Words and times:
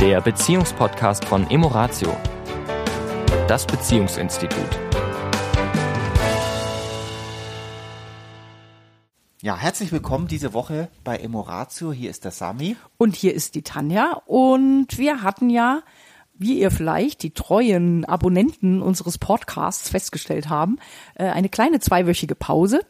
der 0.00 0.22
Beziehungspodcast 0.22 1.26
von 1.26 1.50
Emoratio, 1.50 2.16
das 3.46 3.66
Beziehungsinstitut. 3.66 4.58
Ja, 9.42 9.58
herzlich 9.58 9.92
willkommen 9.92 10.26
diese 10.26 10.54
Woche 10.54 10.88
bei 11.04 11.18
Emoratio. 11.18 11.92
Hier 11.92 12.08
ist 12.08 12.24
der 12.24 12.30
Sami. 12.30 12.78
Und 12.96 13.14
hier 13.14 13.34
ist 13.34 13.54
die 13.54 13.60
Tanja. 13.60 14.22
Und 14.24 14.96
wir 14.96 15.22
hatten 15.22 15.50
ja, 15.50 15.82
wie 16.32 16.58
ihr 16.58 16.70
vielleicht 16.70 17.22
die 17.22 17.34
treuen 17.34 18.06
Abonnenten 18.06 18.80
unseres 18.80 19.18
Podcasts 19.18 19.90
festgestellt 19.90 20.48
haben, 20.48 20.78
äh, 21.14 21.24
eine 21.24 21.50
kleine 21.50 21.78
zweiwöchige 21.78 22.34
Pause. 22.34 22.86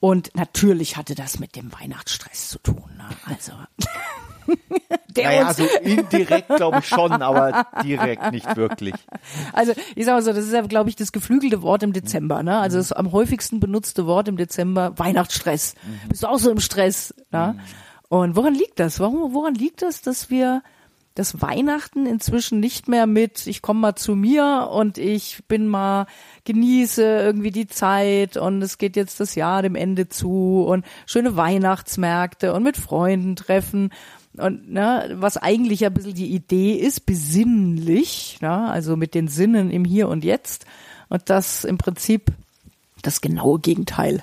Und 0.00 0.34
natürlich 0.34 0.96
hatte 0.96 1.14
das 1.14 1.38
mit 1.38 1.54
dem 1.54 1.70
Weihnachtsstress 1.70 2.48
zu 2.48 2.58
tun. 2.60 2.90
Ne? 2.96 3.08
Also. 3.26 3.52
Der 5.16 5.24
naja, 5.24 5.46
also 5.48 5.64
indirekt 5.82 6.48
glaube 6.56 6.78
ich 6.80 6.88
schon, 6.88 7.10
aber 7.10 7.66
direkt 7.84 8.30
nicht 8.32 8.56
wirklich. 8.56 8.94
Also 9.52 9.72
ich 9.94 10.04
sag 10.04 10.14
mal 10.14 10.22
so, 10.22 10.32
das 10.32 10.44
ist 10.44 10.52
ja, 10.52 10.62
glaube 10.62 10.88
ich, 10.88 10.96
das 10.96 11.12
geflügelte 11.12 11.62
Wort 11.62 11.82
im 11.82 11.92
Dezember. 11.92 12.42
Ne? 12.42 12.58
Also 12.58 12.78
das 12.78 12.92
am 12.92 13.12
häufigsten 13.12 13.60
benutzte 13.60 14.06
Wort 14.06 14.28
im 14.28 14.36
Dezember, 14.36 14.98
Weihnachtsstress. 14.98 15.74
Mhm. 15.74 16.08
Bist 16.08 16.22
du 16.22 16.28
auch 16.28 16.38
so 16.38 16.50
im 16.50 16.60
Stress? 16.60 17.14
Ne? 17.30 17.54
Mhm. 17.56 17.60
Und 18.08 18.36
woran 18.36 18.54
liegt 18.54 18.78
das? 18.80 19.00
Warum, 19.00 19.34
woran 19.34 19.54
liegt 19.54 19.82
das, 19.82 20.02
dass 20.02 20.30
wir 20.30 20.62
das 21.14 21.42
Weihnachten 21.42 22.06
inzwischen 22.06 22.60
nicht 22.60 22.88
mehr 22.88 23.06
mit, 23.06 23.46
ich 23.46 23.62
komme 23.62 23.80
mal 23.80 23.94
zu 23.96 24.14
mir 24.14 24.70
und 24.72 24.96
ich 24.96 25.42
bin 25.48 25.66
mal, 25.66 26.06
genieße 26.44 27.02
irgendwie 27.02 27.50
die 27.50 27.66
Zeit 27.66 28.36
und 28.36 28.62
es 28.62 28.78
geht 28.78 28.96
jetzt 28.96 29.20
das 29.20 29.34
Jahr 29.34 29.62
dem 29.62 29.74
Ende 29.74 30.08
zu 30.08 30.64
und 30.66 30.84
schöne 31.06 31.36
Weihnachtsmärkte 31.36 32.54
und 32.54 32.62
mit 32.62 32.76
Freunden 32.76 33.36
treffen 33.36 33.90
und 34.36 34.70
ne, 34.70 35.10
was 35.14 35.36
eigentlich 35.36 35.84
ein 35.84 35.92
bisschen 35.92 36.14
die 36.14 36.32
Idee 36.32 36.74
ist, 36.74 37.06
besinnlich, 37.06 38.38
ne, 38.40 38.70
also 38.70 38.96
mit 38.96 39.14
den 39.14 39.28
Sinnen 39.28 39.70
im 39.70 39.84
Hier 39.84 40.08
und 40.08 40.24
Jetzt. 40.24 40.66
Und 41.08 41.28
das 41.28 41.64
im 41.64 41.78
Prinzip 41.78 42.30
das 43.02 43.20
genaue 43.20 43.58
Gegenteil 43.58 44.22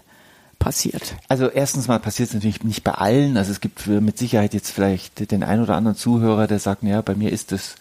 passiert. 0.59 1.16
Also 1.28 1.50
erstens 1.50 1.88
mal 1.88 2.00
passiert 2.00 2.30
es 2.30 2.36
natürlich 2.36 2.64
nicht 2.64 2.84
bei 2.84 2.94
allen. 2.94 3.38
Also 3.38 3.52
es 3.52 3.62
gibt 3.62 3.88
mit 3.88 4.18
Sicherheit 4.18 4.54
jetzt 4.54 4.72
vielleicht 4.72 5.31
den 5.31 5.44
einen 5.44 5.64
oder 5.64 5.76
anderen 5.76 5.98
Zuhörer, 5.98 6.48
der 6.48 6.59
sagt, 6.59 6.84
ja, 6.84 7.02
bei 7.02 7.16
mir 7.16 7.31
ist 7.31 7.52
es 7.52 7.76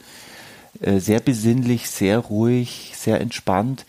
äh, 0.80 0.98
sehr 0.98 1.20
besinnlich, 1.20 1.88
sehr 1.88 2.18
ruhig, 2.18 2.92
sehr 2.96 3.20
entspannt. 3.20 3.84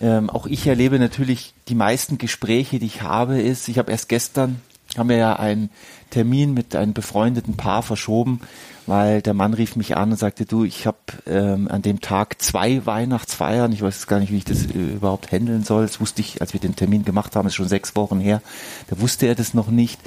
Ähm, 0.00 0.30
auch 0.30 0.46
ich 0.46 0.66
erlebe 0.66 0.98
natürlich 0.98 1.52
die 1.68 1.74
meisten 1.74 2.18
Gespräche, 2.18 2.78
die 2.78 2.86
ich 2.86 3.02
habe, 3.02 3.40
ist, 3.40 3.68
ich 3.68 3.78
habe 3.78 3.92
erst 3.92 4.08
gestern, 4.08 4.60
haben 4.98 5.08
wir 5.08 5.16
ja 5.16 5.36
ein 5.36 5.70
Termin 6.10 6.54
mit 6.54 6.76
einem 6.76 6.92
befreundeten 6.92 7.56
Paar 7.56 7.82
verschoben, 7.82 8.40
weil 8.86 9.22
der 9.22 9.34
Mann 9.34 9.54
rief 9.54 9.76
mich 9.76 9.96
an 9.96 10.10
und 10.10 10.18
sagte, 10.18 10.44
du, 10.44 10.64
ich 10.64 10.86
habe 10.86 10.98
ähm, 11.26 11.68
an 11.68 11.82
dem 11.82 12.00
Tag 12.00 12.42
zwei 12.42 12.84
Weihnachtsfeiern, 12.84 13.72
ich 13.72 13.82
weiß 13.82 14.06
gar 14.06 14.20
nicht, 14.20 14.32
wie 14.32 14.38
ich 14.38 14.44
das 14.44 14.66
äh, 14.66 14.94
überhaupt 14.94 15.32
handeln 15.32 15.64
soll. 15.64 15.82
Das 15.82 16.00
wusste 16.00 16.20
ich, 16.20 16.40
als 16.40 16.52
wir 16.52 16.60
den 16.60 16.76
Termin 16.76 17.04
gemacht 17.04 17.36
haben, 17.36 17.46
ist 17.46 17.54
schon 17.54 17.68
sechs 17.68 17.96
Wochen 17.96 18.20
her, 18.20 18.42
da 18.88 19.00
wusste 19.00 19.26
er 19.26 19.34
das 19.34 19.54
noch 19.54 19.68
nicht. 19.68 20.00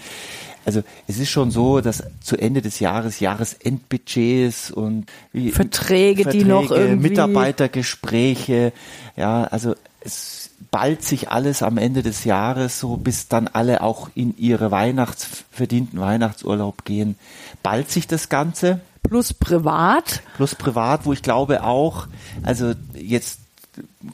Also 0.66 0.84
es 1.08 1.20
ist 1.20 1.30
schon 1.30 1.52
so, 1.52 1.80
dass 1.80 2.04
zu 2.22 2.38
Ende 2.38 2.62
des 2.62 2.80
Jahres 2.80 3.20
Jahresendbudgets 3.20 4.72
und 4.72 5.06
Verträge, 5.32 5.54
Verträge, 5.54 6.30
die 6.30 6.44
noch 6.44 6.72
irgendwie 6.72 7.10
Mitarbeitergespräche, 7.10 8.74
ja, 9.16 9.44
also 9.44 9.76
es 10.02 10.45
ballt 10.72 11.04
sich 11.04 11.30
alles 11.30 11.64
am 11.64 11.78
Ende 11.78 12.04
des 12.04 12.24
Jahres 12.26 12.80
so, 12.80 12.98
bis 12.98 13.28
dann 13.28 13.48
alle 13.48 13.82
auch 13.82 14.10
in 14.16 14.38
ihre 14.38 14.72
Weihnachtsverdienten 14.72 16.00
Weihnachtsurlaub 16.00 16.86
gehen. 16.86 17.16
Ballt 17.64 17.90
sich 17.92 18.08
das 18.08 18.30
Ganze? 18.30 18.82
Plus 19.04 19.34
privat? 19.34 20.22
Plus 20.36 20.56
privat, 20.56 21.06
wo 21.06 21.14
ich 21.14 21.22
glaube 21.22 21.64
auch, 21.64 22.08
also 22.44 22.74
jetzt 22.94 23.40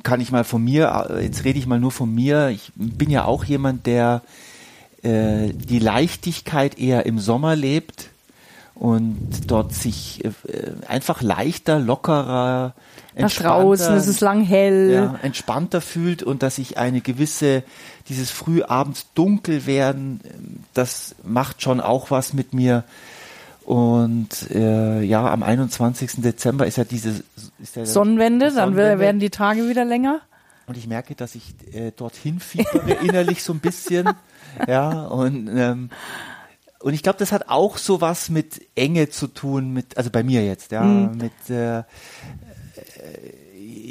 kann 0.03 0.21
ich 0.21 0.31
mal 0.31 0.43
von 0.43 0.63
mir, 0.63 1.19
jetzt 1.21 1.43
rede 1.43 1.59
ich 1.59 1.67
mal 1.67 1.79
nur 1.79 1.91
von 1.91 2.13
mir. 2.13 2.49
Ich 2.49 2.71
bin 2.75 3.09
ja 3.09 3.25
auch 3.25 3.43
jemand, 3.43 3.85
der 3.85 4.21
äh, 5.03 5.49
die 5.53 5.79
Leichtigkeit 5.79 6.77
eher 6.77 7.05
im 7.05 7.19
Sommer 7.19 7.55
lebt 7.55 8.10
und 8.81 9.41
dort 9.45 9.75
sich 9.75 10.25
äh, 10.25 10.31
einfach 10.87 11.21
leichter, 11.21 11.77
lockerer, 11.77 12.73
nach 13.15 13.31
draußen, 13.31 13.93
es 13.93 14.07
ist 14.07 14.21
lang 14.21 14.41
hell. 14.41 14.89
Ja, 14.91 15.19
entspannter 15.21 15.81
fühlt 15.81 16.23
und 16.23 16.41
dass 16.41 16.57
ich 16.57 16.79
eine 16.79 17.01
gewisse, 17.01 17.61
dieses 18.09 18.31
frühabends 18.31 19.05
dunkel 19.13 19.67
werden, 19.67 20.19
das 20.73 21.13
macht 21.23 21.61
schon 21.61 21.79
auch 21.79 22.09
was 22.09 22.33
mit 22.33 22.55
mir. 22.55 22.83
Und 23.65 24.49
äh, 24.49 25.03
ja, 25.03 25.31
am 25.31 25.43
21. 25.43 26.13
Dezember 26.23 26.65
ist 26.65 26.77
ja 26.77 26.83
diese 26.83 27.23
ist 27.61 27.75
ja 27.75 27.85
Sonnenwende, 27.85 28.49
Sonnenwende, 28.49 28.89
dann 28.89 28.99
werden 28.99 29.19
die 29.19 29.29
Tage 29.29 29.69
wieder 29.69 29.85
länger. 29.85 30.21
Und 30.65 30.75
ich 30.75 30.87
merke, 30.87 31.13
dass 31.13 31.35
ich 31.35 31.53
äh, 31.71 31.91
dorthin 31.95 32.39
fiebere 32.39 32.93
innerlich 33.03 33.43
so 33.43 33.53
ein 33.53 33.59
bisschen. 33.59 34.09
ja, 34.67 35.03
und 35.03 35.49
ähm, 35.55 35.91
und 36.81 36.93
ich 36.93 37.03
glaube, 37.03 37.19
das 37.19 37.31
hat 37.31 37.49
auch 37.49 37.77
so 37.77 38.01
was 38.01 38.29
mit 38.29 38.61
Enge 38.75 39.09
zu 39.09 39.27
tun, 39.27 39.71
mit, 39.71 39.97
also 39.97 40.09
bei 40.09 40.23
mir 40.23 40.45
jetzt, 40.45 40.71
ja, 40.71 40.81
mhm. 40.81 41.17
mit 41.17 41.49
äh, 41.49 41.83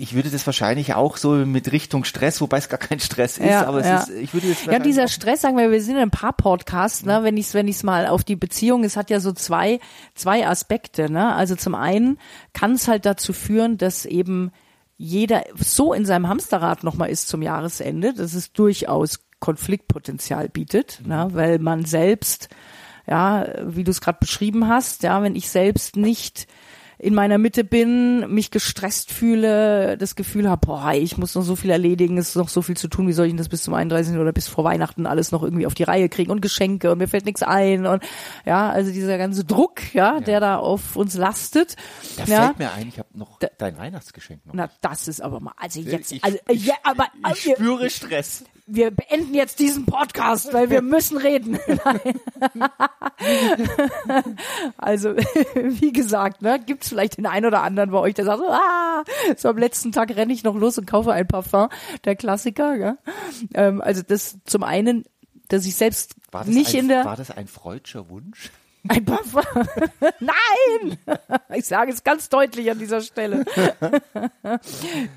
ich 0.00 0.14
würde 0.14 0.30
das 0.30 0.46
wahrscheinlich 0.46 0.94
auch 0.94 1.16
so 1.16 1.32
mit 1.32 1.72
Richtung 1.72 2.04
Stress, 2.04 2.40
wobei 2.40 2.58
es 2.58 2.68
gar 2.68 2.78
kein 2.78 3.00
Stress 3.00 3.38
ist, 3.38 3.46
ja, 3.46 3.66
aber 3.66 3.80
es 3.80 3.86
ja. 3.86 3.98
ist, 3.98 4.10
ich 4.10 4.34
würde 4.34 4.48
jetzt 4.48 4.66
Ja, 4.66 4.78
dieser 4.78 5.08
Stress, 5.08 5.42
sagen 5.42 5.56
wir, 5.56 5.70
wir 5.70 5.82
sind 5.82 5.96
in 5.96 6.02
ein 6.02 6.10
paar 6.10 6.32
Podcasts, 6.32 7.04
ne, 7.04 7.22
wenn 7.22 7.36
ich 7.36 7.52
wenn 7.54 7.68
ich's 7.68 7.82
mal 7.82 8.06
auf 8.06 8.24
die 8.24 8.36
Beziehung, 8.36 8.84
es 8.84 8.96
hat 8.96 9.10
ja 9.10 9.20
so 9.20 9.32
zwei 9.32 9.78
zwei 10.14 10.46
Aspekte, 10.46 11.10
ne? 11.10 11.34
Also 11.34 11.54
zum 11.54 11.74
einen 11.74 12.18
kann 12.52 12.72
es 12.72 12.88
halt 12.88 13.06
dazu 13.06 13.32
führen, 13.32 13.78
dass 13.78 14.04
eben 14.06 14.52
jeder 14.96 15.44
so 15.56 15.92
in 15.92 16.04
seinem 16.04 16.28
Hamsterrad 16.28 16.84
nochmal 16.84 17.10
ist 17.10 17.28
zum 17.28 17.42
Jahresende, 17.42 18.12
dass 18.14 18.34
es 18.34 18.52
durchaus 18.52 19.20
Konfliktpotenzial 19.40 20.48
bietet, 20.48 21.02
ne? 21.04 21.28
Mhm. 21.28 21.34
weil 21.34 21.58
man 21.58 21.84
selbst 21.84 22.48
ja, 23.10 23.46
wie 23.64 23.84
du 23.84 23.90
es 23.90 24.00
gerade 24.00 24.18
beschrieben 24.20 24.68
hast, 24.68 25.02
ja, 25.02 25.22
wenn 25.22 25.34
ich 25.34 25.50
selbst 25.50 25.96
nicht 25.96 26.46
in 26.96 27.14
meiner 27.14 27.38
Mitte 27.38 27.64
bin, 27.64 28.30
mich 28.32 28.50
gestresst 28.50 29.10
fühle, 29.10 29.96
das 29.96 30.16
Gefühl 30.16 30.50
habe, 30.50 30.66
boah, 30.66 30.92
ich 30.92 31.16
muss 31.16 31.34
noch 31.34 31.42
so 31.42 31.56
viel 31.56 31.70
erledigen, 31.70 32.18
es 32.18 32.30
ist 32.30 32.36
noch 32.36 32.50
so 32.50 32.60
viel 32.60 32.76
zu 32.76 32.88
tun, 32.88 33.08
wie 33.08 33.14
soll 33.14 33.24
ich 33.24 33.32
denn 33.32 33.38
das 33.38 33.48
bis 33.48 33.62
zum 33.62 33.72
31. 33.72 34.18
oder 34.18 34.32
bis 34.32 34.48
vor 34.48 34.64
Weihnachten 34.64 35.06
alles 35.06 35.32
noch 35.32 35.42
irgendwie 35.42 35.66
auf 35.66 35.72
die 35.72 35.84
Reihe 35.84 36.10
kriegen 36.10 36.30
und 36.30 36.42
Geschenke 36.42 36.92
und 36.92 36.98
mir 36.98 37.08
fällt 37.08 37.24
nichts 37.24 37.42
ein 37.42 37.86
und 37.86 38.02
ja, 38.44 38.68
also 38.68 38.92
dieser 38.92 39.16
ganze 39.16 39.44
Druck, 39.46 39.94
ja, 39.94 40.16
ja. 40.16 40.20
der 40.20 40.40
da 40.40 40.56
auf 40.58 40.94
uns 40.94 41.14
lastet. 41.14 41.74
Da 42.18 42.24
ja. 42.24 42.44
fällt 42.44 42.58
mir 42.58 42.72
ein, 42.72 42.88
ich 42.88 42.98
habe 42.98 43.08
noch 43.14 43.38
da, 43.38 43.48
dein 43.56 43.78
Weihnachtsgeschenk 43.78 44.44
noch. 44.44 44.52
Na, 44.52 44.68
das 44.82 45.08
ist 45.08 45.22
aber 45.22 45.40
mal, 45.40 45.54
also 45.56 45.80
jetzt, 45.80 46.12
ich, 46.12 46.22
also, 46.22 46.36
ich, 46.48 46.66
ja, 46.66 46.74
aber 46.82 47.06
ich, 47.32 47.46
ich 47.46 47.54
spüre 47.54 47.88
Stress 47.88 48.44
wir 48.72 48.90
beenden 48.90 49.34
jetzt 49.34 49.58
diesen 49.58 49.84
Podcast, 49.84 50.52
weil 50.52 50.70
wir 50.70 50.82
müssen 50.82 51.16
reden. 51.16 51.58
also, 54.78 55.16
wie 55.54 55.92
gesagt, 55.92 56.42
ne, 56.42 56.60
gibt's 56.64 56.88
vielleicht 56.88 57.18
den 57.18 57.26
einen 57.26 57.46
oder 57.46 57.62
anderen 57.62 57.90
bei 57.90 57.98
euch, 57.98 58.14
der 58.14 58.24
sagt, 58.24 58.38
so, 58.38 58.48
ah, 58.48 59.04
so 59.36 59.48
am 59.48 59.58
letzten 59.58 59.92
Tag 59.92 60.14
renne 60.16 60.32
ich 60.32 60.44
noch 60.44 60.54
los 60.54 60.78
und 60.78 60.86
kaufe 60.86 61.12
ein 61.12 61.26
Parfum, 61.26 61.68
der 62.04 62.16
Klassiker. 62.16 62.76
Ja? 62.76 62.96
Ähm, 63.54 63.80
also 63.80 64.02
das 64.02 64.38
zum 64.44 64.62
einen, 64.62 65.04
dass 65.48 65.66
ich 65.66 65.74
selbst 65.74 66.14
nicht 66.46 66.74
ein, 66.74 66.80
in 66.80 66.88
der... 66.88 67.04
War 67.04 67.16
das 67.16 67.32
ein 67.32 67.48
freudscher 67.48 68.08
Wunsch? 68.08 68.50
Ein 68.88 69.04
Parfum? 69.04 69.42
Nein! 70.20 70.98
Ich 71.54 71.66
sage 71.66 71.92
es 71.92 72.04
ganz 72.04 72.28
deutlich 72.28 72.70
an 72.70 72.78
dieser 72.78 73.00
Stelle. 73.00 73.44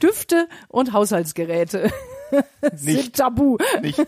Düfte 0.01 0.49
und 0.67 0.91
Haushaltsgeräte 0.91 1.91
sind 2.75 3.15
tabu. 3.15 3.57
Nicht. 3.81 4.05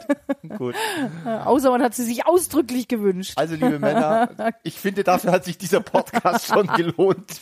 Gut. 0.58 0.76
Außer 1.26 1.70
man 1.72 1.82
hat 1.82 1.94
sie 1.94 2.04
sich 2.04 2.26
ausdrücklich 2.26 2.88
gewünscht. 2.88 3.34
Also, 3.36 3.56
liebe 3.56 3.80
Männer, 3.80 4.30
ich 4.64 4.80
finde, 4.80 5.04
dafür 5.04 5.32
hat 5.32 5.46
sich 5.46 5.58
dieser 5.58 5.82
Podcast 5.82 6.48
schon 6.48 6.68
gelohnt. 6.68 7.42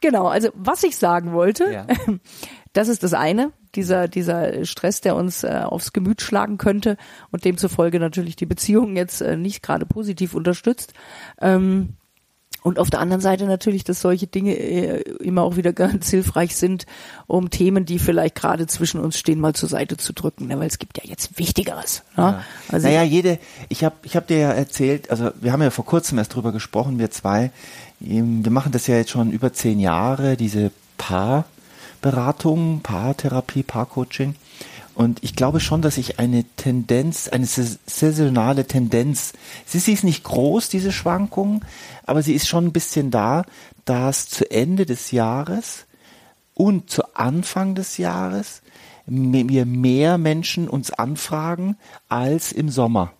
genau, 0.00 0.26
also 0.26 0.48
was 0.54 0.82
ich 0.82 0.96
sagen 0.96 1.32
wollte, 1.32 1.72
ja. 1.72 1.86
das 2.72 2.88
ist 2.88 3.04
das 3.04 3.14
eine, 3.14 3.52
dieser, 3.76 4.08
dieser 4.08 4.64
Stress, 4.64 5.00
der 5.00 5.14
uns 5.14 5.44
äh, 5.44 5.62
aufs 5.64 5.92
Gemüt 5.92 6.20
schlagen 6.20 6.58
könnte 6.58 6.96
und 7.30 7.44
demzufolge 7.44 8.00
natürlich 8.00 8.34
die 8.34 8.46
Beziehung 8.46 8.96
jetzt 8.96 9.20
äh, 9.20 9.36
nicht 9.36 9.62
gerade 9.62 9.86
positiv 9.86 10.34
unterstützt. 10.34 10.94
Ähm, 11.40 11.96
und 12.64 12.78
auf 12.78 12.88
der 12.88 13.00
anderen 13.00 13.20
Seite 13.20 13.44
natürlich, 13.44 13.84
dass 13.84 14.00
solche 14.00 14.26
Dinge 14.26 14.54
äh, 14.56 15.02
immer 15.22 15.42
auch 15.42 15.56
wieder 15.56 15.74
ganz 15.74 16.08
hilfreich 16.08 16.56
sind, 16.56 16.86
um 17.26 17.50
Themen, 17.50 17.84
die 17.84 17.98
vielleicht 17.98 18.36
gerade 18.36 18.66
zwischen 18.66 19.00
uns 19.00 19.18
stehen, 19.18 19.38
mal 19.38 19.54
zur 19.54 19.68
Seite 19.68 19.98
zu 19.98 20.14
drücken, 20.14 20.46
ne? 20.46 20.58
weil 20.58 20.66
es 20.66 20.78
gibt 20.78 20.96
ja 20.96 21.04
jetzt 21.06 21.38
Wichtigeres. 21.38 22.04
Ne? 22.16 22.22
Ja. 22.22 22.44
Also 22.72 22.88
naja, 22.88 23.02
jede, 23.02 23.38
ich 23.68 23.84
habe 23.84 23.96
ich 24.02 24.16
hab 24.16 24.28
dir 24.28 24.38
ja 24.38 24.50
erzählt, 24.50 25.10
also 25.10 25.30
wir 25.42 25.52
haben 25.52 25.60
ja 25.60 25.68
vor 25.68 25.84
kurzem 25.84 26.16
erst 26.16 26.34
drüber 26.34 26.52
gesprochen, 26.52 26.98
wir 26.98 27.10
zwei, 27.10 27.50
wir 28.00 28.50
machen 28.50 28.72
das 28.72 28.86
ja 28.86 28.96
jetzt 28.96 29.10
schon 29.10 29.30
über 29.30 29.52
zehn 29.52 29.78
Jahre, 29.78 30.38
diese 30.38 30.70
Paarberatung, 30.96 32.80
Paartherapie, 32.80 33.62
Paarcoaching. 33.62 34.36
Und 34.94 35.24
ich 35.24 35.34
glaube 35.34 35.58
schon, 35.58 35.82
dass 35.82 35.98
ich 35.98 36.18
eine 36.18 36.44
Tendenz, 36.56 37.28
eine 37.28 37.46
saisonale 37.46 38.66
Tendenz, 38.66 39.32
sie 39.66 39.92
ist 39.92 40.04
nicht 40.04 40.22
groß, 40.22 40.68
diese 40.68 40.92
Schwankung, 40.92 41.64
aber 42.04 42.22
sie 42.22 42.34
ist 42.34 42.46
schon 42.46 42.66
ein 42.66 42.72
bisschen 42.72 43.10
da, 43.10 43.44
dass 43.84 44.28
zu 44.28 44.48
Ende 44.50 44.86
des 44.86 45.10
Jahres 45.10 45.86
und 46.54 46.90
zu 46.90 47.02
Anfang 47.14 47.74
des 47.74 47.98
Jahres 47.98 48.62
wir 49.06 49.66
mehr 49.66 50.16
Menschen 50.16 50.68
uns 50.68 50.90
anfragen 50.90 51.76
als 52.08 52.52
im 52.52 52.70
Sommer. 52.70 53.12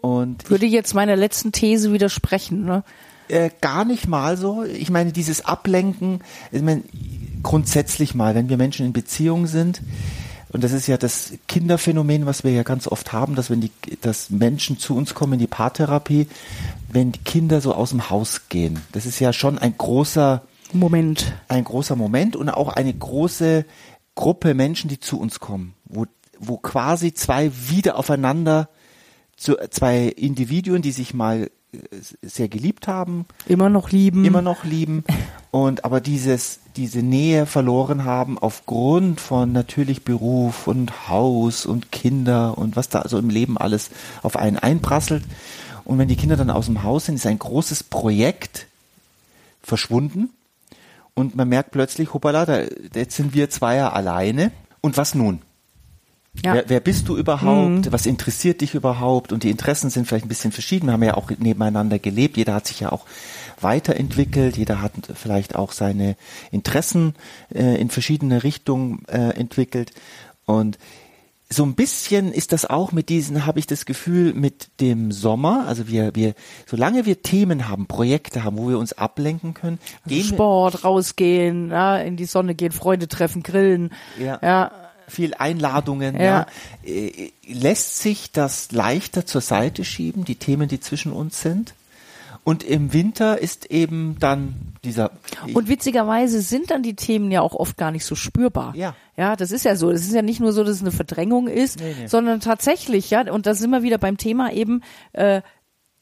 Und 0.00 0.48
würde 0.50 0.66
jetzt 0.66 0.94
meiner 0.94 1.16
letzten 1.16 1.52
These 1.52 1.92
widersprechen, 1.92 2.64
ne? 2.64 2.84
Äh, 3.28 3.50
gar 3.62 3.86
nicht 3.86 4.06
mal 4.06 4.36
so. 4.36 4.62
Ich 4.64 4.90
meine, 4.90 5.12
dieses 5.12 5.46
Ablenken, 5.46 6.20
ich 6.52 6.60
meine, 6.60 6.82
grundsätzlich 7.42 8.14
mal, 8.14 8.34
wenn 8.34 8.50
wir 8.50 8.58
Menschen 8.58 8.84
in 8.84 8.92
Beziehung 8.92 9.46
sind, 9.46 9.80
und 10.54 10.62
das 10.62 10.70
ist 10.70 10.86
ja 10.86 10.96
das 10.96 11.32
Kinderphänomen, 11.48 12.26
was 12.26 12.44
wir 12.44 12.52
ja 12.52 12.62
ganz 12.62 12.86
oft 12.86 13.12
haben, 13.12 13.34
dass 13.34 13.50
wenn 13.50 13.60
die, 13.60 13.72
dass 14.02 14.30
Menschen 14.30 14.78
zu 14.78 14.96
uns 14.96 15.12
kommen 15.12 15.32
in 15.32 15.40
die 15.40 15.48
Paartherapie, 15.48 16.28
wenn 16.92 17.10
die 17.10 17.24
Kinder 17.24 17.60
so 17.60 17.74
aus 17.74 17.90
dem 17.90 18.08
Haus 18.08 18.48
gehen. 18.50 18.80
Das 18.92 19.04
ist 19.04 19.18
ja 19.18 19.32
schon 19.32 19.58
ein 19.58 19.76
großer 19.76 20.42
Moment. 20.72 21.32
Ein 21.48 21.64
großer 21.64 21.96
Moment 21.96 22.36
und 22.36 22.50
auch 22.50 22.68
eine 22.68 22.94
große 22.94 23.64
Gruppe 24.14 24.54
Menschen, 24.54 24.88
die 24.88 25.00
zu 25.00 25.18
uns 25.18 25.40
kommen, 25.40 25.74
wo, 25.86 26.06
wo 26.38 26.56
quasi 26.58 27.12
zwei 27.12 27.50
wieder 27.68 27.98
aufeinander, 27.98 28.68
zwei 29.36 30.04
Individuen, 30.04 30.82
die 30.82 30.92
sich 30.92 31.14
mal 31.14 31.50
sehr 32.22 32.48
geliebt 32.48 32.88
haben. 32.88 33.26
Immer 33.46 33.70
noch 33.70 33.90
lieben. 33.90 34.24
Immer 34.24 34.42
noch 34.42 34.64
lieben. 34.64 35.04
Und 35.50 35.84
aber 35.84 36.00
dieses, 36.00 36.60
diese 36.76 37.02
Nähe 37.02 37.46
verloren 37.46 38.04
haben 38.04 38.38
aufgrund 38.38 39.20
von 39.20 39.52
natürlich 39.52 40.02
Beruf 40.02 40.66
und 40.66 41.08
Haus 41.08 41.64
und 41.64 41.92
Kinder 41.92 42.58
und 42.58 42.74
was 42.74 42.88
da 42.88 43.02
also 43.02 43.18
im 43.18 43.30
Leben 43.30 43.56
alles 43.56 43.90
auf 44.24 44.36
einen 44.36 44.58
einprasselt. 44.58 45.22
Und 45.84 45.98
wenn 45.98 46.08
die 46.08 46.16
Kinder 46.16 46.36
dann 46.36 46.50
aus 46.50 46.66
dem 46.66 46.82
Haus 46.82 47.06
sind, 47.06 47.14
ist 47.14 47.26
ein 47.26 47.38
großes 47.38 47.84
Projekt 47.84 48.66
verschwunden 49.62 50.30
und 51.14 51.36
man 51.36 51.48
merkt 51.48 51.70
plötzlich, 51.70 52.12
hoppala, 52.12 52.44
da, 52.44 52.62
jetzt 52.94 53.16
sind 53.16 53.34
wir 53.34 53.48
Zweier 53.48 53.94
alleine. 53.94 54.50
Und 54.80 54.96
was 54.96 55.14
nun? 55.14 55.40
Ja. 56.42 56.54
Wer, 56.54 56.64
wer 56.68 56.80
bist 56.80 57.08
du 57.08 57.16
überhaupt? 57.16 57.86
Mhm. 57.86 57.92
Was 57.92 58.06
interessiert 58.06 58.60
dich 58.60 58.74
überhaupt? 58.74 59.32
Und 59.32 59.44
die 59.44 59.50
Interessen 59.50 59.90
sind 59.90 60.06
vielleicht 60.06 60.24
ein 60.24 60.28
bisschen 60.28 60.52
verschieden. 60.52 60.86
Wir 60.86 60.94
haben 60.94 61.02
ja 61.02 61.16
auch 61.16 61.30
nebeneinander 61.30 61.98
gelebt. 61.98 62.36
Jeder 62.36 62.54
hat 62.54 62.66
sich 62.66 62.80
ja 62.80 62.92
auch 62.92 63.06
weiterentwickelt. 63.60 64.56
Jeder 64.56 64.82
hat 64.82 64.92
vielleicht 65.14 65.54
auch 65.54 65.72
seine 65.72 66.16
Interessen 66.50 67.14
äh, 67.54 67.80
in 67.80 67.88
verschiedene 67.88 68.42
Richtungen 68.42 69.04
äh, 69.06 69.30
entwickelt. 69.30 69.92
Und 70.44 70.78
so 71.50 71.64
ein 71.64 71.74
bisschen 71.74 72.32
ist 72.32 72.52
das 72.52 72.66
auch 72.66 72.92
mit 72.92 73.08
diesen, 73.08 73.46
habe 73.46 73.58
ich 73.58 73.66
das 73.66 73.86
Gefühl, 73.86 74.34
mit 74.34 74.68
dem 74.80 75.12
Sommer. 75.12 75.66
Also 75.68 75.88
wir, 75.88 76.14
wir, 76.14 76.34
solange 76.66 77.06
wir 77.06 77.22
Themen 77.22 77.68
haben, 77.68 77.86
Projekte 77.86 78.44
haben, 78.44 78.58
wo 78.58 78.68
wir 78.68 78.78
uns 78.78 78.92
ablenken 78.92 79.54
können, 79.54 79.78
also 80.04 80.14
gehen 80.14 80.24
Sport, 80.24 80.84
rausgehen, 80.84 81.70
ja, 81.70 81.98
in 81.98 82.16
die 82.16 82.24
Sonne 82.24 82.54
gehen, 82.54 82.72
Freunde 82.72 83.08
treffen, 83.08 83.42
grillen. 83.42 83.90
Ja. 84.18 84.38
ja. 84.42 84.83
Viel 85.08 85.34
Einladungen, 85.34 86.16
ja. 86.16 86.22
ja. 86.22 86.46
Äh, 86.84 87.32
lässt 87.46 87.98
sich 87.98 88.32
das 88.32 88.72
leichter 88.72 89.26
zur 89.26 89.40
Seite 89.40 89.84
schieben, 89.84 90.24
die 90.24 90.36
Themen, 90.36 90.68
die 90.68 90.80
zwischen 90.80 91.12
uns 91.12 91.40
sind? 91.40 91.74
Und 92.44 92.62
im 92.62 92.92
Winter 92.92 93.38
ist 93.38 93.70
eben 93.70 94.16
dann 94.20 94.54
dieser. 94.84 95.12
Und 95.54 95.68
witzigerweise 95.68 96.42
sind 96.42 96.70
dann 96.70 96.82
die 96.82 96.94
Themen 96.94 97.30
ja 97.30 97.40
auch 97.40 97.54
oft 97.54 97.78
gar 97.78 97.90
nicht 97.90 98.04
so 98.04 98.14
spürbar. 98.14 98.74
Ja. 98.76 98.94
Ja, 99.16 99.34
das 99.34 99.50
ist 99.50 99.64
ja 99.64 99.76
so. 99.76 99.90
Es 99.90 100.02
ist 100.02 100.12
ja 100.12 100.20
nicht 100.20 100.40
nur 100.40 100.52
so, 100.52 100.62
dass 100.62 100.76
es 100.76 100.82
eine 100.82 100.92
Verdrängung 100.92 101.48
ist, 101.48 101.80
nee, 101.80 101.94
nee. 101.98 102.06
sondern 102.06 102.40
tatsächlich, 102.40 103.10
ja, 103.10 103.32
und 103.32 103.46
da 103.46 103.54
sind 103.54 103.70
wir 103.70 103.82
wieder 103.82 103.96
beim 103.96 104.18
Thema 104.18 104.52
eben, 104.52 104.82
äh, 105.12 105.40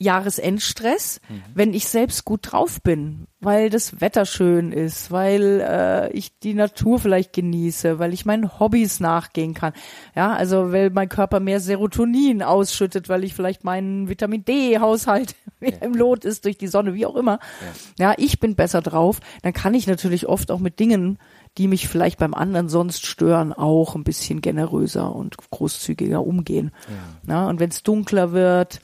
Jahresendstress, 0.02 1.20
mhm. 1.28 1.42
wenn 1.54 1.74
ich 1.74 1.86
selbst 1.86 2.24
gut 2.24 2.52
drauf 2.52 2.82
bin, 2.82 3.26
weil 3.40 3.70
das 3.70 4.00
Wetter 4.00 4.26
schön 4.26 4.72
ist, 4.72 5.10
weil 5.10 5.60
äh, 5.66 6.12
ich 6.12 6.38
die 6.40 6.54
Natur 6.54 6.98
vielleicht 6.98 7.32
genieße, 7.32 7.98
weil 7.98 8.12
ich 8.12 8.24
meinen 8.24 8.58
Hobbys 8.58 9.00
nachgehen 9.00 9.54
kann. 9.54 9.72
Ja, 10.14 10.32
also 10.32 10.72
weil 10.72 10.90
mein 10.90 11.08
Körper 11.08 11.40
mehr 11.40 11.60
Serotonin 11.60 12.42
ausschüttet, 12.42 13.08
weil 13.08 13.24
ich 13.24 13.34
vielleicht 13.34 13.64
meinen 13.64 14.08
Vitamin 14.08 14.44
D-Haushalt 14.44 15.34
ja. 15.60 15.70
im 15.80 15.94
Lot 15.94 16.24
ist 16.24 16.44
durch 16.44 16.58
die 16.58 16.68
Sonne, 16.68 16.94
wie 16.94 17.06
auch 17.06 17.16
immer. 17.16 17.38
Ja. 17.98 18.10
ja, 18.10 18.14
ich 18.18 18.40
bin 18.40 18.54
besser 18.54 18.82
drauf. 18.82 19.20
Dann 19.42 19.52
kann 19.52 19.74
ich 19.74 19.86
natürlich 19.86 20.28
oft 20.28 20.50
auch 20.50 20.60
mit 20.60 20.78
Dingen 20.78 21.18
die 21.58 21.68
mich 21.68 21.88
vielleicht 21.88 22.18
beim 22.18 22.34
anderen 22.34 22.68
sonst 22.68 23.06
stören, 23.06 23.52
auch 23.52 23.94
ein 23.94 24.04
bisschen 24.04 24.40
generöser 24.40 25.14
und 25.14 25.36
großzügiger 25.36 26.24
umgehen. 26.24 26.72
Ja. 27.26 27.34
ja 27.34 27.48
und 27.48 27.60
wenn 27.60 27.70
es 27.70 27.82
dunkler 27.82 28.32
wird, 28.32 28.80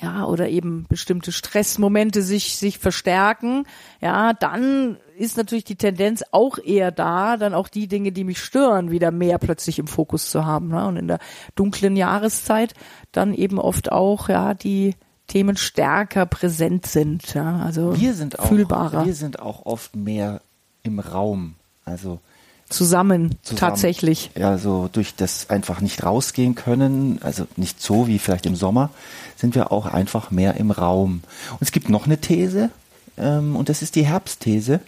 ja, 0.00 0.24
oder 0.24 0.48
eben 0.48 0.86
bestimmte 0.88 1.30
Stressmomente 1.30 2.22
sich, 2.22 2.56
sich 2.56 2.78
verstärken, 2.78 3.64
ja, 4.00 4.32
dann 4.32 4.96
ist 5.16 5.36
natürlich 5.36 5.64
die 5.64 5.76
Tendenz 5.76 6.24
auch 6.32 6.58
eher 6.58 6.90
da, 6.90 7.36
dann 7.36 7.54
auch 7.54 7.68
die 7.68 7.86
Dinge, 7.86 8.10
die 8.10 8.24
mich 8.24 8.40
stören, 8.40 8.90
wieder 8.90 9.12
mehr 9.12 9.38
plötzlich 9.38 9.78
im 9.78 9.86
Fokus 9.86 10.30
zu 10.30 10.44
haben. 10.44 10.68
Ne? 10.68 10.84
Und 10.86 10.96
in 10.96 11.06
der 11.06 11.20
dunklen 11.54 11.96
Jahreszeit 11.96 12.74
dann 13.12 13.32
eben 13.32 13.58
oft 13.58 13.92
auch, 13.92 14.28
ja, 14.28 14.54
die 14.54 14.96
Themen 15.28 15.56
stärker 15.56 16.26
präsent 16.26 16.86
sind, 16.86 17.32
ja, 17.32 17.60
also 17.60 17.98
wir 17.98 18.12
sind 18.12 18.38
auch, 18.38 18.48
fühlbarer. 18.48 19.06
Wir 19.06 19.14
sind 19.14 19.38
auch 19.38 19.64
oft 19.64 19.96
mehr 19.96 20.42
im 20.82 20.98
Raum, 20.98 21.54
also 21.84 22.20
zusammen, 22.68 23.36
zusammen, 23.42 23.58
tatsächlich. 23.58 24.30
Ja, 24.36 24.58
so 24.58 24.88
durch 24.92 25.14
das 25.14 25.50
einfach 25.50 25.80
nicht 25.80 26.02
rausgehen 26.02 26.54
können, 26.54 27.18
also 27.22 27.46
nicht 27.56 27.80
so 27.80 28.06
wie 28.06 28.18
vielleicht 28.18 28.46
im 28.46 28.56
Sommer, 28.56 28.90
sind 29.36 29.54
wir 29.54 29.72
auch 29.72 29.86
einfach 29.86 30.30
mehr 30.30 30.54
im 30.56 30.70
Raum. 30.70 31.22
Und 31.50 31.62
es 31.62 31.72
gibt 31.72 31.88
noch 31.88 32.06
eine 32.06 32.18
These, 32.18 32.70
ähm, 33.16 33.56
und 33.56 33.68
das 33.68 33.82
ist 33.82 33.96
die 33.96 34.06
Herbstthese. 34.06 34.80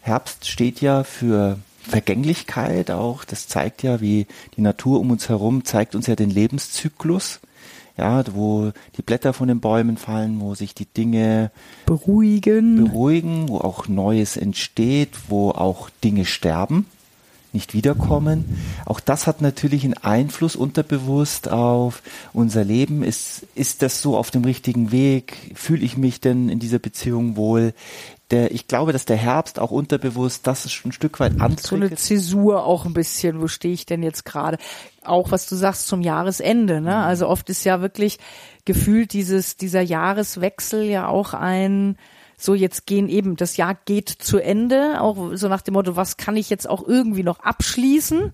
Herbst 0.00 0.48
steht 0.48 0.80
ja 0.80 1.04
für 1.04 1.58
Vergänglichkeit 1.82 2.90
auch. 2.90 3.24
Das 3.24 3.48
zeigt 3.48 3.82
ja, 3.82 4.00
wie 4.00 4.26
die 4.56 4.60
Natur 4.60 5.00
um 5.00 5.10
uns 5.10 5.28
herum 5.28 5.64
zeigt 5.64 5.94
uns 5.94 6.06
ja 6.06 6.16
den 6.16 6.30
Lebenszyklus. 6.30 7.40
Ja, 7.96 8.22
wo 8.32 8.70
die 8.96 9.02
Blätter 9.02 9.32
von 9.32 9.48
den 9.48 9.58
Bäumen 9.58 9.96
fallen, 9.96 10.40
wo 10.40 10.54
sich 10.54 10.72
die 10.72 10.86
Dinge 10.86 11.50
beruhigen, 11.84 12.84
beruhigen, 12.84 13.48
wo 13.48 13.58
auch 13.58 13.88
Neues 13.88 14.36
entsteht, 14.36 15.10
wo 15.26 15.50
auch 15.50 15.90
Dinge 16.04 16.24
sterben 16.24 16.86
nicht 17.54 17.74
wiederkommen. 17.74 18.44
Auch 18.84 19.00
das 19.00 19.26
hat 19.26 19.40
natürlich 19.40 19.84
einen 19.84 19.94
Einfluss 19.94 20.56
unterbewusst 20.56 21.50
auf 21.50 22.02
unser 22.32 22.64
Leben. 22.64 23.02
Ist, 23.02 23.46
ist 23.54 23.82
das 23.82 24.02
so 24.02 24.16
auf 24.16 24.30
dem 24.30 24.44
richtigen 24.44 24.92
Weg? 24.92 25.52
Fühle 25.54 25.84
ich 25.84 25.96
mich 25.96 26.20
denn 26.20 26.48
in 26.48 26.58
dieser 26.58 26.78
Beziehung 26.78 27.36
wohl? 27.36 27.72
Der, 28.30 28.52
ich 28.52 28.68
glaube, 28.68 28.92
dass 28.92 29.06
der 29.06 29.16
Herbst 29.16 29.58
auch 29.58 29.70
unterbewusst 29.70 30.46
das 30.46 30.66
ist 30.66 30.84
ein 30.84 30.92
Stück 30.92 31.18
weit 31.18 31.40
antriggert. 31.40 31.66
So 31.66 31.76
eine 31.76 31.94
Zäsur 31.94 32.64
auch 32.64 32.84
ein 32.84 32.92
bisschen. 32.92 33.40
Wo 33.40 33.48
stehe 33.48 33.72
ich 33.72 33.86
denn 33.86 34.02
jetzt 34.02 34.26
gerade? 34.26 34.58
Auch 35.02 35.30
was 35.30 35.48
du 35.48 35.56
sagst 35.56 35.88
zum 35.88 36.02
Jahresende. 36.02 36.82
Ne? 36.82 36.90
Mhm. 36.90 36.96
Also 36.96 37.26
oft 37.26 37.48
ist 37.48 37.64
ja 37.64 37.80
wirklich 37.80 38.18
gefühlt 38.66 39.14
dieses, 39.14 39.56
dieser 39.56 39.80
Jahreswechsel 39.80 40.82
ja 40.84 41.08
auch 41.08 41.32
ein, 41.32 41.96
so 42.38 42.54
jetzt 42.54 42.86
gehen 42.86 43.08
eben, 43.08 43.36
das 43.36 43.56
Jahr 43.56 43.76
geht 43.84 44.08
zu 44.08 44.38
Ende, 44.38 45.00
auch 45.00 45.34
so 45.34 45.48
nach 45.48 45.60
dem 45.60 45.74
Motto, 45.74 45.96
was 45.96 46.16
kann 46.16 46.36
ich 46.36 46.48
jetzt 46.48 46.68
auch 46.68 46.86
irgendwie 46.86 47.24
noch 47.24 47.40
abschließen? 47.40 48.26
Mhm. 48.26 48.32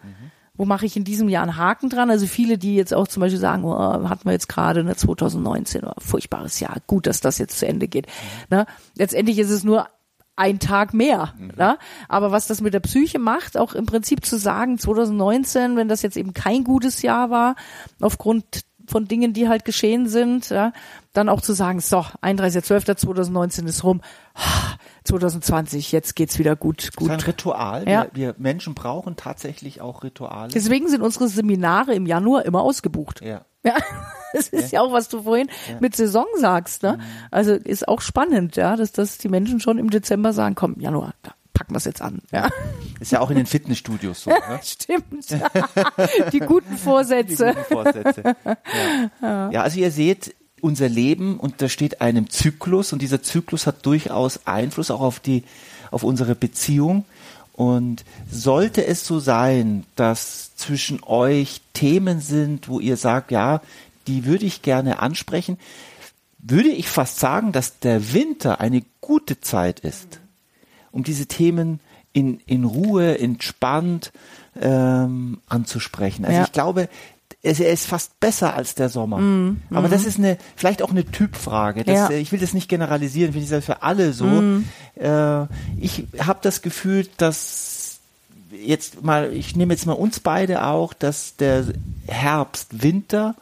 Wo 0.56 0.66
mache 0.66 0.87
ich 0.87 0.96
in 0.96 1.02
diesem 1.02 1.28
Jahr 1.28 1.42
einen 1.42 1.56
Haken 1.56 1.88
dran? 1.88 2.11
Also 2.11 2.26
viele, 2.26 2.58
die 2.58 2.76
jetzt 2.76 2.94
auch 2.94 3.08
zum 3.08 3.23
Beispiel 3.23 3.40
sagen, 3.40 3.64
oh, 3.64 4.08
hatten 4.08 4.25
wir 4.25 4.32
jetzt 4.32 4.49
gerade 4.49 4.80
eine 4.80 4.94
2019, 4.94 5.82
oh, 5.84 5.92
furchtbares 5.99 6.61
Jahr, 6.61 6.76
gut, 6.87 7.08
dass 7.08 7.20
das 7.20 7.38
jetzt 7.38 7.58
zu 7.58 7.66
Ende 7.66 7.88
geht. 7.88 8.06
Ne? 8.50 8.66
Letztendlich 8.96 9.38
ist 9.40 9.50
es 9.50 9.64
nur 9.64 9.88
ein 10.37 10.58
Tag 10.58 10.94
mehr. 10.94 11.34
Mhm. 11.38 11.52
Ne? 11.56 11.78
Aber 12.08 12.30
was 12.30 12.46
das 12.46 12.61
mit 12.61 12.75
der 12.75 12.80
Psyche 12.80 13.18
macht, 13.18 13.56
auch 13.56 13.75
im 13.75 13.87
Prinzip 13.87 14.25
zu 14.25 14.38
sagen, 14.38 14.78
2019, 14.78 15.76
wenn 15.76 15.88
das 15.88 16.02
jetzt 16.02 16.16
eben 16.16 16.34
kein 16.34 16.62
gutes 16.62 17.02
Jahr 17.02 17.30
war, 17.30 17.56
aufgrund 18.00 18.64
von 18.86 19.06
Dingen, 19.06 19.32
die 19.32 19.48
halt 19.48 19.64
geschehen 19.64 20.08
sind, 20.08 20.50
ja, 20.50 20.72
dann 21.12 21.28
auch 21.28 21.40
zu 21.40 21.52
sagen, 21.52 21.80
so, 21.80 22.04
31.12.2019 22.22 23.66
ist 23.66 23.84
rum, 23.84 24.00
2020, 25.04 25.92
jetzt 25.92 26.16
geht's 26.16 26.38
wieder 26.38 26.56
gut. 26.56 26.90
gut. 26.96 27.08
Das 27.08 27.16
ist 27.16 27.22
ein 27.22 27.26
Ritual. 27.30 27.88
Ja. 27.88 28.08
Wir, 28.12 28.28
wir 28.28 28.34
Menschen 28.38 28.74
brauchen 28.74 29.16
tatsächlich 29.16 29.80
auch 29.80 30.02
Rituale. 30.02 30.48
Deswegen 30.52 30.88
sind 30.88 31.02
unsere 31.02 31.28
Seminare 31.28 31.94
im 31.94 32.06
Januar 32.06 32.44
immer 32.44 32.62
ausgebucht. 32.62 33.20
Ja. 33.22 33.44
Ja, 33.66 33.76
das 34.34 34.48
ist 34.48 34.72
ja, 34.72 34.80
ja 34.80 34.86
auch, 34.86 34.92
was 34.92 35.08
du 35.08 35.22
vorhin 35.22 35.48
ja. 35.70 35.76
mit 35.80 35.96
Saison 35.96 36.26
sagst. 36.38 36.82
Ne? 36.82 36.98
Mhm. 36.98 37.02
Also 37.30 37.52
ist 37.52 37.88
auch 37.88 38.02
spannend, 38.02 38.56
ja, 38.56 38.76
dass, 38.76 38.92
dass 38.92 39.18
die 39.18 39.28
Menschen 39.28 39.60
schon 39.60 39.78
im 39.78 39.88
Dezember 39.88 40.32
sagen, 40.32 40.54
komm, 40.54 40.78
Januar, 40.80 41.14
da 41.22 41.32
packen 41.54 41.73
wir 41.73 41.78
es 41.78 41.84
jetzt 41.84 42.02
an. 42.02 42.20
Ja. 42.32 42.50
Ist 43.00 43.12
ja 43.12 43.20
auch 43.20 43.30
in 43.30 43.37
den 43.37 43.46
Fitnessstudios 43.46 44.25
so. 44.25 44.30
Ne? 44.49 44.61
Stimmt. 44.62 45.26
Die 46.32 46.40
guten 46.40 46.76
Vorsätze. 46.76 47.46
Die 47.46 47.54
guten 47.54 47.73
Vorsätze. 47.73 48.37
Ja. 49.23 49.50
ja, 49.50 49.62
also 49.62 49.78
ihr 49.78 49.90
seht, 49.90 50.34
unser 50.61 50.88
Leben 50.88 51.38
untersteht 51.38 52.00
einem 52.00 52.28
Zyklus 52.28 52.92
und 52.92 53.00
dieser 53.00 53.23
Zyklus 53.23 53.66
hat 53.66 53.87
durchaus 53.87 54.46
Einfluss 54.46 54.90
auch 54.90 55.00
auf 55.00 55.20
die, 55.20 55.44
auf 55.90 56.02
unsere 56.02 56.34
Beziehung. 56.34 57.04
Und 57.52 58.04
sollte 58.28 58.84
es 58.84 59.06
so 59.06 59.20
sein, 59.20 59.84
dass 59.94 60.56
zwischen 60.56 61.02
euch 61.04 61.61
Themen 61.73 62.20
sind, 62.20 62.68
wo 62.68 62.80
ihr 62.80 62.96
sagt, 62.96 63.30
ja, 63.30 63.61
die 64.08 64.25
würde 64.25 64.44
ich 64.44 64.62
gerne 64.62 64.99
ansprechen, 64.99 65.58
würde 66.38 66.68
ich 66.68 66.88
fast 66.88 67.20
sagen, 67.20 67.52
dass 67.52 67.78
der 67.78 68.12
Winter 68.12 68.61
eine 68.61 68.82
gute 69.00 69.40
Zeit 69.40 69.80
ist, 69.80 70.20
um 70.94 71.04
diese 71.04 71.26
Themen 71.26 71.80
in, 72.12 72.40
in 72.46 72.64
Ruhe, 72.64 73.18
entspannt 73.18 74.12
ähm, 74.60 75.38
anzusprechen. 75.48 76.24
Also 76.24 76.38
Ja. 76.38 76.44
ich 76.44 76.52
glaube, 76.52 76.88
es, 77.42 77.60
er 77.60 77.72
ist 77.72 77.86
fast 77.86 78.18
besser 78.20 78.54
als 78.54 78.74
der 78.74 78.88
Sommer. 78.88 79.18
Mm, 79.18 79.62
Aber 79.70 79.88
das 79.88 80.06
ist 80.06 80.18
eine, 80.18 80.38
vielleicht 80.56 80.80
auch 80.82 80.90
eine 80.90 81.04
Typfrage. 81.04 81.84
Das, 81.84 82.10
Ja. 82.10 82.10
Ich 82.10 82.32
will 82.32 82.38
das 82.38 82.54
nicht 82.54 82.68
generalisieren, 82.68 83.30
ich 83.30 83.34
will 83.36 83.46
sagen, 83.46 83.62
für 83.62 83.82
alle 83.82 84.12
so. 84.12 84.24
Mm. 84.24 84.64
Äh, 84.94 85.42
ich 85.78 86.06
habe 86.18 86.38
das 86.40 86.62
Gefühl, 86.62 87.06
dass 87.18 87.98
jetzt 88.52 89.02
mal, 89.02 89.32
ich 89.32 89.56
nehme 89.56 89.74
jetzt 89.74 89.84
mal 89.84 89.92
uns 89.94 90.20
beide 90.20 90.64
auch, 90.64 90.94
dass 90.94 91.36
der 91.36 91.64
Herbst, 92.06 92.82
Winter 92.82 93.34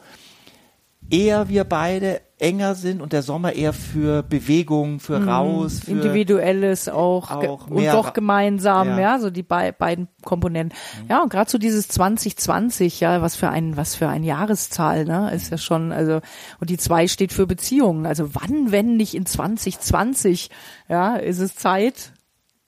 eher 1.13 1.47
wir 1.49 1.63
beide 1.63 2.21
enger 2.39 2.75
sind 2.75 3.01
und 3.01 3.13
der 3.13 3.21
Sommer 3.21 3.53
eher 3.53 3.71
für 3.71 4.21
Bewegung, 4.23 4.99
für 4.99 5.25
raus, 5.25 5.81
für 5.85 5.91
Mhm. 5.91 6.01
Individuelles 6.01 6.89
auch, 6.89 7.31
auch 7.31 7.67
und 7.67 7.75
mehr 7.75 7.93
doch 7.93 8.11
gemeinsam, 8.13 8.87
Ja. 8.89 8.99
ja, 8.99 9.19
so 9.19 9.29
die 9.29 9.43
bei, 9.43 9.71
beiden 9.71 10.09
Komponenten. 10.23 10.77
Ja, 11.07 11.21
und 11.23 11.29
gerade 11.29 11.49
so 11.49 11.57
dieses 11.57 11.87
2020, 11.87 12.99
ja, 12.99 13.21
was 13.21 13.35
für 13.37 13.49
ein, 13.49 13.77
was 13.77 13.95
für 13.95 14.09
ein 14.09 14.23
Jahreszahl, 14.23 15.05
ne, 15.05 15.31
ist 15.33 15.51
ja 15.51 15.57
schon, 15.57 15.91
also, 15.93 16.19
und 16.59 16.69
die 16.69 16.77
zwei 16.77 17.07
steht 17.07 17.31
für 17.31 17.47
Beziehungen. 17.47 18.05
Also 18.05 18.35
wann, 18.35 18.71
wenn 18.73 18.97
nicht 18.97 19.13
in 19.13 19.25
2020, 19.25 20.49
ja, 20.89 21.15
ist 21.15 21.39
es 21.39 21.55
Zeit, 21.55 22.11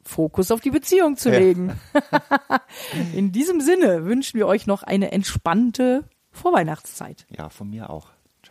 Fokus 0.03 0.51
auf 0.51 0.61
die 0.61 0.71
Beziehung 0.71 1.17
zu 1.17 1.31
Ja. 1.31 1.39
legen. 1.39 1.73
in 3.13 3.31
diesem 3.31 3.59
Sinne 3.59 4.05
wünschen 4.05 4.37
wir 4.37 4.47
euch 4.47 4.67
noch 4.67 4.83
eine 4.83 5.11
entspannte 5.11 6.03
Vorweihnachtszeit. 6.31 7.25
ja, 7.35 7.49
von 7.49 7.69
mir 7.69 7.89
auch. 7.89 8.07